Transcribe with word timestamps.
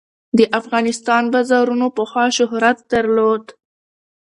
د 0.37 0.39
افغانستان 0.59 1.23
بازارونو 1.33 1.87
پخوا 1.97 2.25
شهرت 2.37 2.77
درلود. 2.91 3.43